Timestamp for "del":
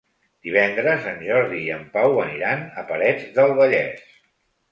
3.37-3.53